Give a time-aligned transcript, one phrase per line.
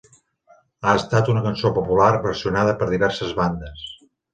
[0.85, 3.91] Ha estat una cançó popular, versionada per diverses bandes.